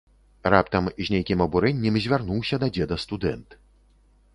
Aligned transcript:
Раптам 0.53 0.87
з 1.05 1.13
нейкім 1.17 1.45
абурэннем 1.47 1.95
звярнуўся 2.07 2.55
да 2.65 2.75
дзеда 2.79 2.95
студэнт. 3.05 3.49